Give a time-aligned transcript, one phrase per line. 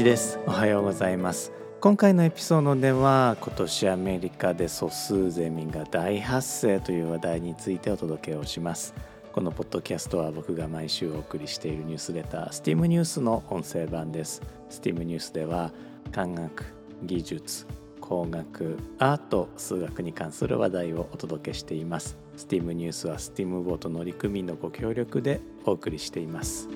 [0.00, 0.38] です。
[0.46, 1.52] おはようございます。
[1.82, 8.94] 今回のエピソードでは今年アメリカで素数ゼミが大発生という話題についてお届けをします。
[9.34, 14.40] このポッドキャストは僕が毎週お送りしているニュースレター STEAM ニュースの音声版です。
[14.70, 15.70] STEAM ニュースでは
[16.10, 16.64] 科学
[17.02, 17.66] 技術
[18.00, 22.16] 工学アート数学に関する話題をお届けしています。
[22.38, 26.68] STEAM ニュースは STEAM ボート乗組員のご協力でお送りしています。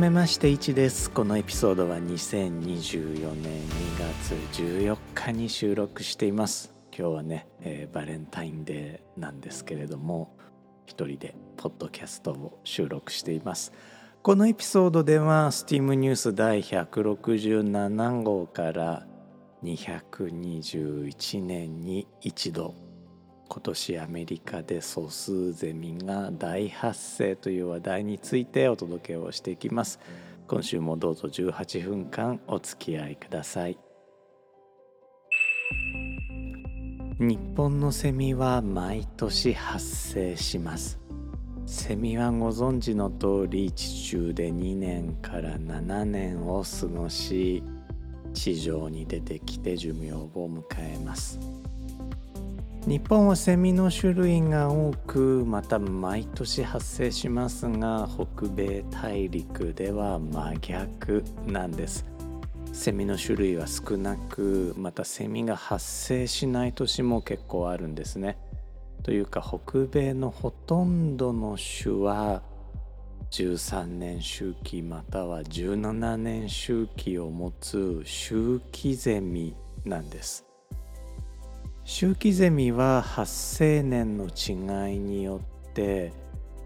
[0.00, 1.10] めまして1です。
[1.10, 6.72] このエピソードは2024年2月14日に収録しています。
[6.96, 10.38] 今日はね、えー、バレンタインデーなんですけれども
[10.86, 13.74] 一人でポッドキャストを収録しています。
[14.22, 19.06] このエピソードでは STEAM ニュース第167号から
[19.62, 22.74] 221年に一度
[23.52, 29.98] 今年アメリカで素数ゼミが大発生という話題についてお届けをしていきます。
[30.46, 33.76] 今週もどうぞ18分間お付き合いください。
[37.18, 41.00] 日本のセミは毎年発生します。
[41.66, 47.64] セミはご存知の通り地中で2年から7年を過ごし
[48.32, 51.40] 地上に出てきて寿命を迎えます。
[52.86, 62.06] 日本はセミの種類が多くまた毎年発生しますが北米大陸では真逆なんです。
[62.72, 68.38] セミの種類は少なくまたセミが発生しない年も結構あるんですね。
[69.02, 72.42] というか北米のほとんどの種は
[73.30, 79.54] 13年周期または17年周期を持つ周期ゼミ
[79.84, 80.49] なんです。
[81.92, 86.12] 周期ゼミは発生年の違いによって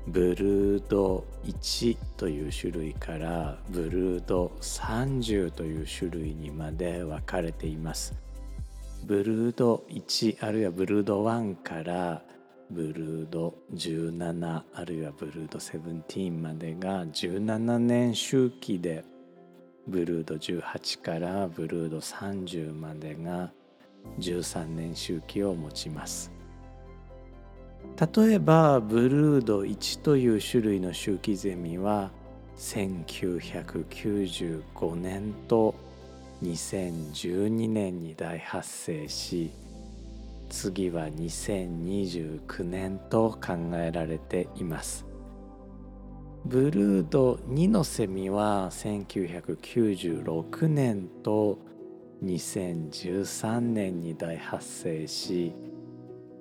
[0.06, 8.14] ブルード1という種類からブルード30という種類にまで分かれています。
[9.04, 12.22] ブルード1あるいはブルード1から
[12.70, 19.06] ブルード17あるいはブルード17までが17年周期で
[19.88, 23.50] ブルード18からブルード30までが
[24.19, 26.31] 13年周期を持ちます。
[28.16, 32.10] 例えばブルード1という種類の周期ゼミは
[32.56, 35.75] 1995年と
[36.43, 39.50] 2012年に大発生し
[40.50, 45.06] 次は2029年と考えられています。
[46.44, 51.59] ブルード2のセミは1996年と
[52.22, 55.54] 2013年に大発生し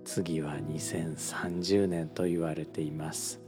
[0.05, 3.43] 次は2030年と言われています。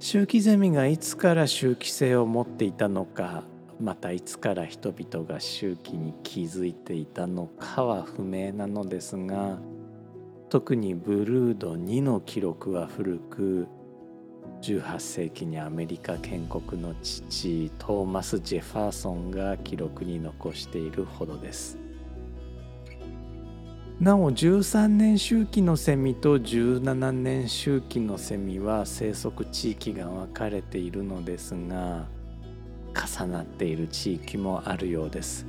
[0.00, 3.42] 周期ゼミがいつから周期性を持っていたのか
[3.80, 9.58] またいつから人々が周期に気づいていたのかは不明なのですが
[10.50, 13.66] 特にブルード2の記録は古く
[14.62, 21.78] 18世紀にアメリカ建国の父トーマス・ジェファーソンが記録に残しているほどです。
[24.00, 32.06] なお13年周期のセミと17年周期のセミは生息地域が分かれているのですが
[32.94, 35.46] 重なっている地域もあるようです。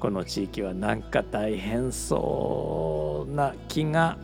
[0.00, 4.18] この地域はなんか大変そうな気が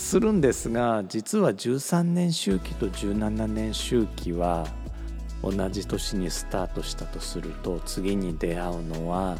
[0.00, 4.66] するんですが実は13年周期と17年周期は
[5.42, 9.38] 同じ年にスタートしたとすると次に出会うのは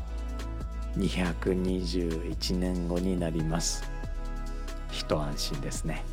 [0.96, 3.82] 221年後になります。
[4.92, 6.04] 一安心ですね。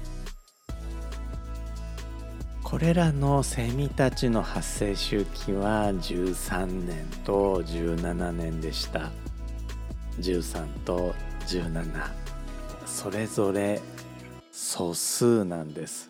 [2.64, 9.12] これらのセミたちの発生周期は13年と17年でした。
[10.20, 11.14] 13と
[11.48, 12.10] 17
[12.86, 13.80] それぞれ
[14.59, 16.09] 素数なんです。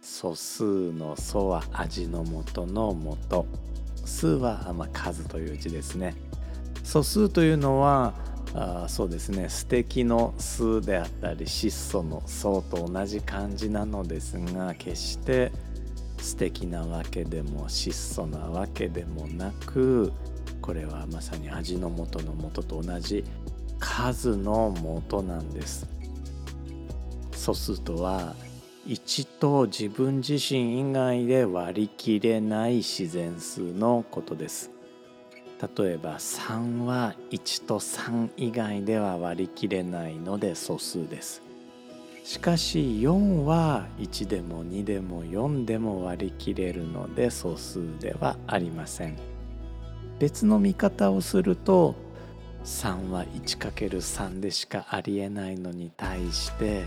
[0.00, 2.96] 素数の素は味の素の
[3.28, 3.46] 素。
[4.06, 6.14] 数は、まあ、数という字ですね。
[6.82, 8.14] 素数というのは
[8.54, 9.50] あそうですね。
[9.50, 15.52] 素敵の数であったり質素の素と同じ漢字なのですが決して
[16.16, 20.14] 素敵なわけでも質素なわけでもなく
[20.62, 23.22] これはまさに味の素の素と同じ
[23.78, 24.74] 数の
[25.10, 26.01] 素なんです。
[27.42, 28.36] 素数とは
[28.86, 34.70] 1と自分自身以外で割り切れない自然数のことです。
[35.76, 41.42] 例えば3は1と3以外では割り切れないので素数です。
[42.22, 49.16] しかし4は1でも2でも4でも割り切れるので素数ではありません。
[50.20, 51.96] 別の見方をすると
[52.64, 56.84] 3は 1×3 でしかありえないのに対して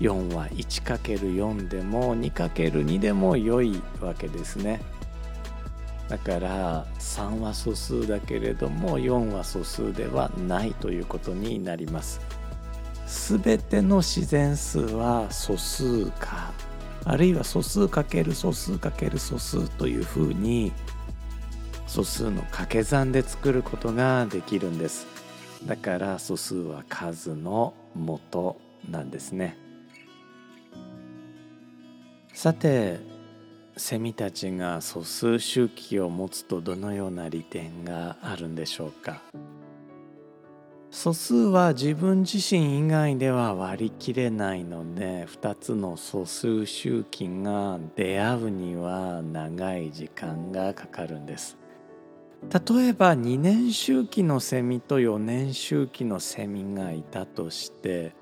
[0.00, 4.80] 4は 1×4 でも 2×2 でも良いわけですね。
[6.08, 12.20] だから3は素数だけれども4は素数ではないということになります。
[13.06, 16.52] すべての自然数は素数か
[17.04, 20.72] あるいは素数かける素数かける素数というふうに
[21.86, 25.06] 素数の掛け算で作ることができるんです。
[25.64, 28.56] だから素数は数の元
[28.90, 29.63] なんですね。
[32.34, 32.98] さて
[33.76, 39.22] セミたちが素数周期を持つとどのような利点があるんでしょうか？
[40.90, 51.56] 素数は自分自身以外では割り切れないので2つの素数周期が出会うには長い時間がかかるんです。
[52.42, 58.12] 例えば2年周期のセミと4年周期のセミがいたとして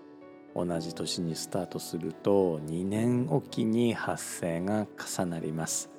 [0.55, 5.91] 同じ年にスタートすると2年おきに発生が重なります。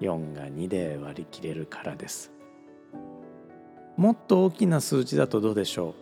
[0.00, 2.30] 4が2で割り切れるからです。
[3.96, 5.94] もっと大きな数字だとどうでしょ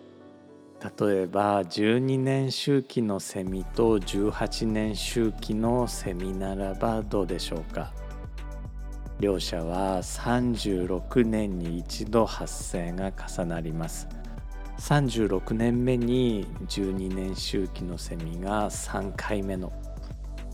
[0.81, 1.07] う？
[1.07, 7.95] 例えば12年周期のセミと18年周期のセミならばどうでしょうか？
[9.19, 14.07] 両者は36年に一度発生が重なります。
[14.79, 19.73] 36年目に12年周期のセミが3回目の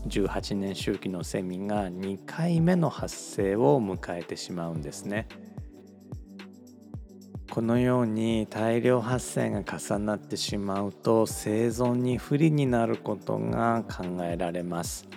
[0.07, 5.27] 18年周期のセミが2回目の発生を迎えてしまうんですね。
[7.51, 15.07] このように大量発生が重なってしまうと生存に不利になることが考えられます。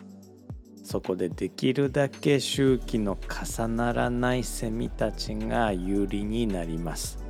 [0.84, 7.25] そこでできるだけ周期の重ならないセミたちが有利になります。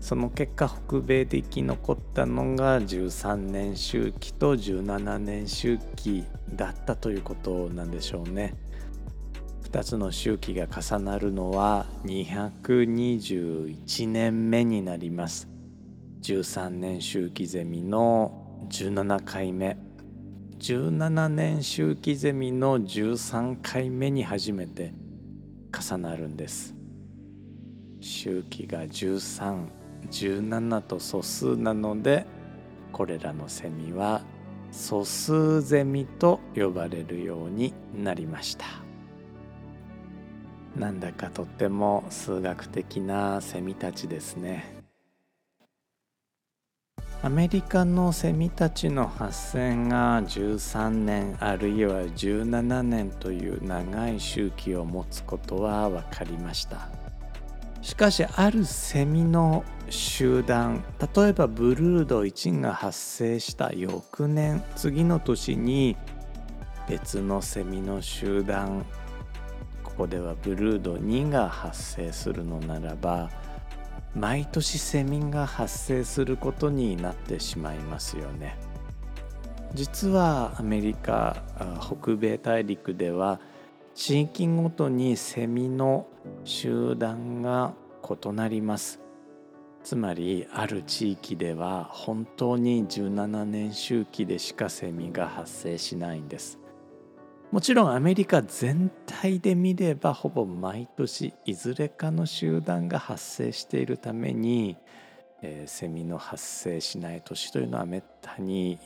[0.00, 6.24] その結果北米で生き残ったのが13年周期と17年周期
[6.54, 8.54] だったということなんでしょうね。
[9.70, 15.48] 2つの周期が重なるのは221年目になります。
[16.22, 19.78] 13年周期ゼミの17回目
[20.58, 24.92] 17年周期ゼミの13回目に初めて
[25.72, 26.74] 重なるんです。
[28.00, 29.79] 周期が13
[30.10, 32.26] 17と素数なので
[32.92, 34.22] これらのセミは
[34.70, 38.66] 素数ゼミと呼ばれるようになりました。
[40.76, 44.80] なんだかとっても数学的なセミたちですね。
[47.22, 56.99] アメリカのセミたちの発生が13年あるいは17年という長い周期を持つことは分かりました。
[57.82, 65.96] しかしあるセミの集団例えばブルード1が発生した翌年次の年に
[66.88, 68.84] 別のセミの集団
[69.82, 73.30] ここではブルード2が発生するのならば
[74.14, 78.56] 毎年セミが発生することになってしまいますよね。
[79.72, 81.42] 実はアメリカ
[81.80, 83.38] 北米大陸では
[84.02, 86.06] 地域ごとにセミの
[86.44, 88.98] 集団が異なります。
[89.84, 96.58] つまりある地域では本当に17年周期でしかセミが発生しないんです。
[97.52, 104.78] もちろんアメリカ全体で見ればほぼ毎年いずれかの集団が発生しているために、
[105.42, 108.78] えー、セミの発生しない年というのはめったに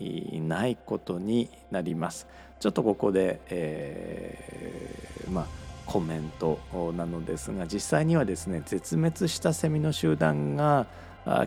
[0.46, 2.26] ないことになります
[2.60, 5.46] ちょっとここで、えー、まあ
[5.86, 6.58] コメント
[6.96, 10.86] なのですが実際にはですね絶滅したセミの集団が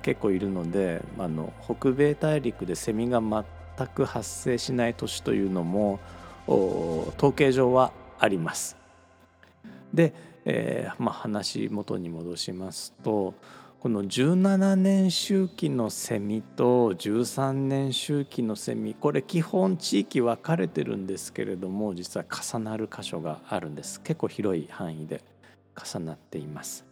[0.02, 6.00] 結構いるのであの北米大陸でセミが全く発生しない年というのも
[6.48, 8.78] 統計上はあります。
[9.94, 10.14] で、
[10.46, 13.34] えーまあ、話元に戻しますと
[13.80, 24.02] この17年周期のセミと13年周期のセミこれ基本地域分かれてるんですけれども実は重なる箇所があるんです。
[24.02, 25.24] 結構広い範囲で
[25.76, 26.86] 重なっています。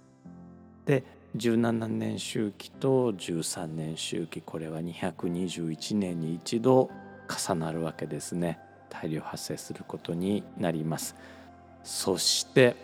[0.85, 1.03] で
[1.35, 6.91] 17年周期と13年周期これは221年に一度
[7.27, 8.59] 重なるわけですね。
[8.89, 11.15] 大量発生することになります。
[11.83, 12.75] そして、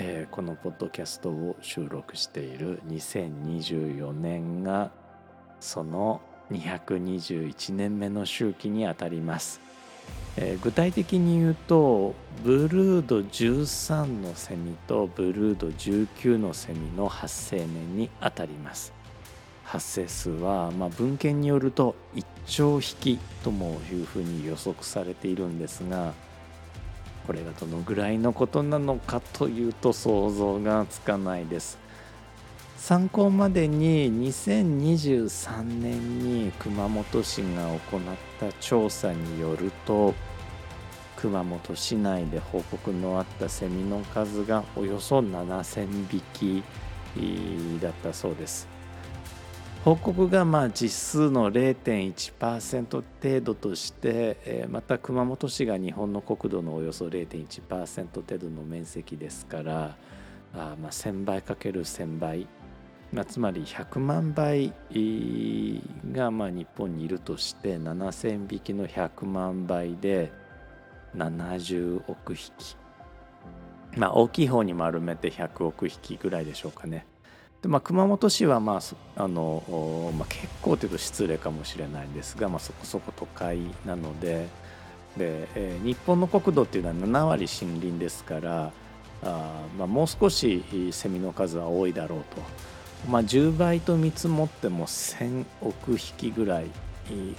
[0.00, 4.92] えー、このポッドキャストを収録している2024年が
[5.58, 6.20] その
[6.52, 9.60] 221年目の周期にあたります。
[10.36, 12.14] えー、具体的に言うと
[12.44, 18.92] ブルード13のセミとブルード19のセミの発生年にあたります。
[19.64, 26.14] 発生数は、まあ、文献によると1兆匹ともいうふうに予測されているんですが
[27.28, 31.78] これがどのぐらいのことなのかというと想像がつかないです。
[32.78, 38.00] 参考までに2023年に熊本市が行っ
[38.40, 40.14] た調査によると
[41.16, 46.62] 熊本市内で報告のあったセミの数がおよそ7000匹
[47.82, 48.77] だったそうです。
[49.88, 59.96] 報告がまあ実数の0.1%程度としてまた熊本市が日本の国土のおよそ0.1%程度の面積ですから
[60.52, 62.46] あまあ1000倍かける1000倍
[63.14, 64.74] まあ、つまり100万倍
[66.12, 70.30] がまあ日本にいるとして7,000匹の100万倍で
[71.16, 72.76] 70億匹
[73.96, 77.06] まあ大きい方に丸めて100億匹ぐらいでしょうかね。
[77.62, 78.80] でまあ、熊本市は、ま
[79.16, 84.48] ああのまあ、結構というと失礼かもしれないんですが、まあ、そこそこ都会なので
[85.16, 88.72] で、えー、日本の国土っていうのは7割森林ですから
[89.24, 90.62] あ、まあ、もう少し
[90.92, 92.68] セミの数は多いだろうと。
[93.08, 96.66] まあ、10倍と見積もっても1000億匹ぐらい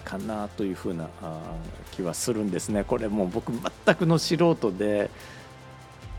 [0.06, 1.10] かなというふうな
[1.92, 2.84] 気はするんですね。
[2.84, 5.10] これもう僕全くの素人で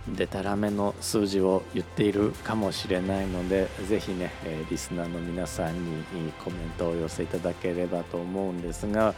[0.08, 4.32] でたらめの数字を言っているかもしれないのでぜひね
[4.70, 6.04] リスナーの皆さんに
[6.42, 9.14] コメントを寄せいただければと思うんですが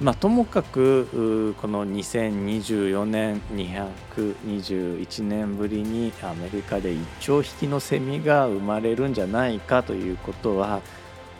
[0.00, 10.82] まあ、ともかくこの2024年221年ぶりにアメリカで1兆匹のセミが生まれるんじゃないかということは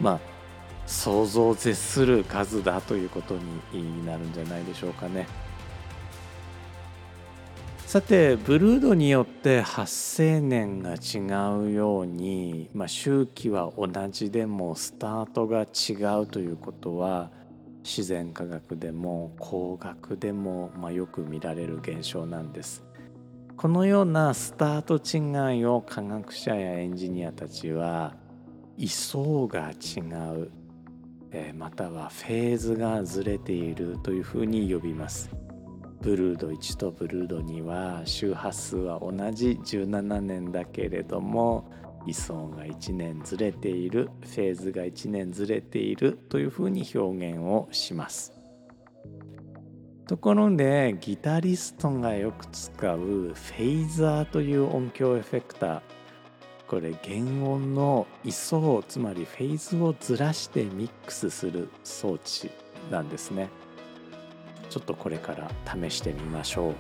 [0.01, 0.21] まあ
[0.89, 3.37] 想像を絶する数だということ
[3.73, 5.29] になるんじゃないでしょうかね。
[7.89, 11.21] さてブルードによって発生年が違
[11.59, 17.31] うように、まあ、周期は同じでもスタートが違うということは
[17.83, 22.85] 自然科学でも工学でも、まあ、よく見られる現象なんです。
[23.57, 28.15] このようなスタート違いを科学者やエンジニアたちは
[28.77, 30.01] 位相が違
[30.37, 30.51] う、
[31.33, 35.31] えまたはフェーズがずれているというふうに呼びます。
[36.01, 41.71] ブルード1とブルード2は周波数は同じ17年だけれども
[42.07, 48.33] 位相が1年ずれているフェーズが1年ずれているというふうに表現をします。
[50.07, 55.81] ところでギタリストがよく使うフェイザーという音響エフェクター。
[56.67, 62.51] これ原音の位相つまりフェーズをずらしてミックスする装置
[62.91, 63.51] なんですね。
[64.69, 65.51] ちょっとこれから
[65.91, 66.75] 試してみましょう。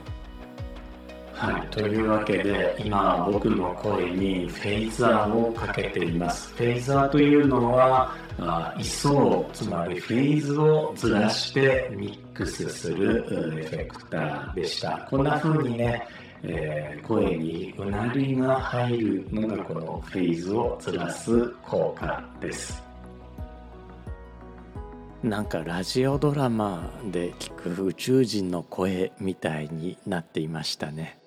[1.32, 6.52] はい、というわけで今僕の声にフェイザーをかけています。
[6.54, 13.24] フェイザーというのはあ位相つまりフェーズをずらしてミックスする
[13.60, 15.06] エフェクターでした。
[15.08, 16.06] こんな風にね
[16.42, 22.87] えー、声にうなりが入るのがこのフェーズをずらす効果です
[25.22, 31.18] なんかラジオドラマで聞く宇宙人の声みたいになっていましたね。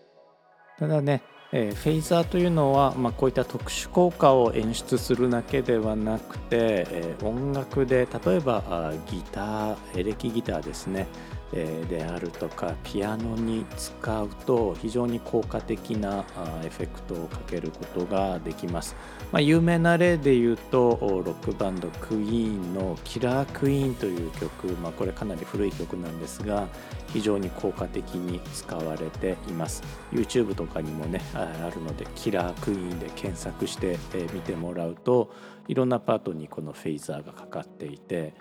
[0.79, 1.21] ただね、
[1.51, 11.07] えー、フェイザーというのは、まあ、こういった特殊効果を演出するだけではなくて、えー、音楽で例えばギターエレキギターですね
[11.51, 16.25] であるとかピアノに使うと非常に効果的な
[16.63, 18.95] エフェクトをかけることができます。
[19.31, 26.67] まあ、有名な例で言うとロックバンドクイーンの「キラークイーン」という曲、まあ、これかなり古い曲なんですが
[27.07, 33.97] 非常に効果的に使われています YouTube とかにもねあるので「キラークイーン」で検索して
[34.33, 35.31] みてもらうと
[35.67, 38.33] いろんなパートにこのフェイザーがかかっていて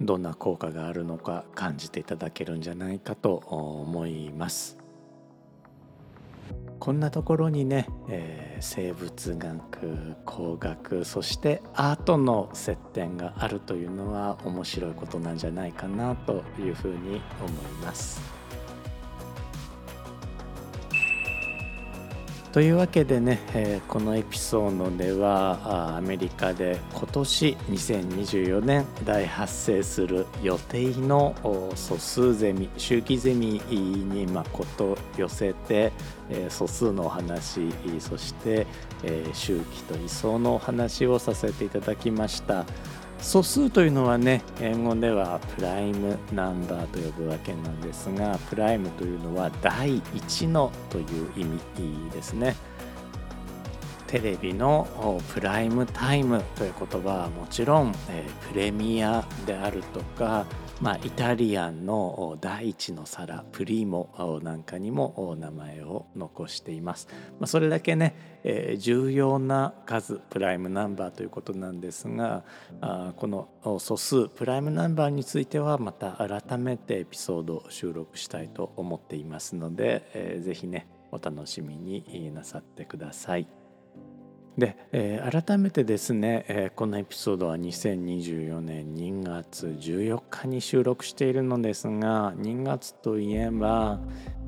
[0.00, 4.78] どんな効果があるのか感じていただけるんじゃないかと思います。
[6.78, 17.52] こんなところにね、えー、生物学工学そしてアートの接点があるというのは面白いことなんじゃないかなというふうに思い
[17.84, 18.41] ます。
[22.52, 31.34] というわけでね、えー、このエピソードではアメリカで今年2024年大発生する予定の
[31.74, 35.92] 素数ゼミ周期ゼミにまこと寄せて、
[36.28, 38.66] えー、素数のお話そして、
[39.02, 42.66] えー、周期と位相のお話をさせていただきました。
[43.22, 52.56] 素数というのはね英語ではプライムナンバーと呼ぶわけなんですがプライムというのは第1のという意味ですね。
[54.08, 60.44] テレビのプライムタイムという言葉はもちろん、えプレミアであるとか
[60.82, 67.06] まあ、イタリアンの第一の皿プリーモなんかにも名前を残しています。
[67.38, 72.42] まあ、それだけね、えー、重要な数プライムナンバーということなんですが
[72.80, 83.61] あこの素数プライムナンバーについてはまた改めてエピソードを収録したいと思っていますので、えー、ぜひねお楽しみになさってください。
[84.58, 93.98] で、えー、改めてですね、えー、このエピソードは2024年2月14日に収録しているのですが2月といえば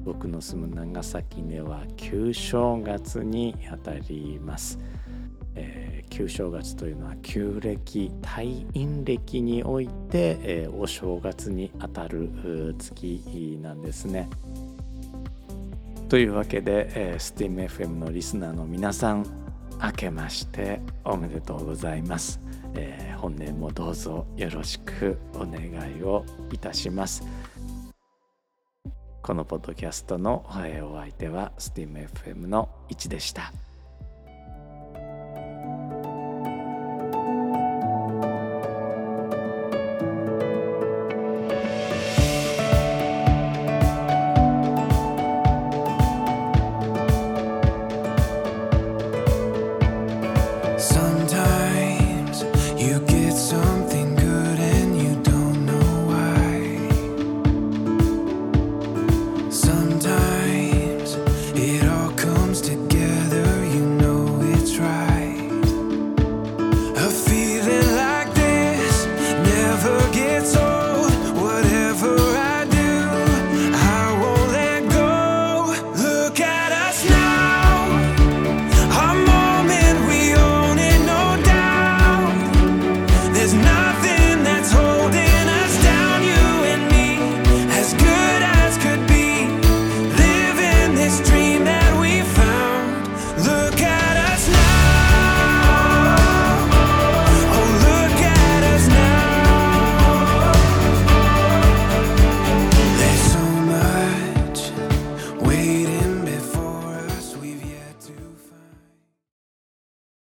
[0.05, 4.79] 僕の住む長崎では旧正月にあたります。
[5.57, 12.29] えー、旧正月というのは旧暦退院暦において、えー、お正月にあたる
[12.79, 14.29] 月なんですね。
[16.09, 19.44] というわけで、えー、STEAMFM のリスナーの皆さん
[19.85, 22.41] 明けましておめでとうございます、
[22.75, 25.61] えー、本年もどうぞよろしくお願
[25.99, 27.23] いをいたします
[29.23, 33.53] このポッドキャストのお相手は STEAMFM の1でした。